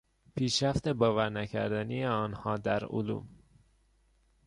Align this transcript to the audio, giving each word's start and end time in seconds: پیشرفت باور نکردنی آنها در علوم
پیشرفت 0.35 0.87
باور 0.87 1.29
نکردنی 1.29 2.05
آنها 2.05 2.57
در 2.57 2.85
علوم 2.85 3.29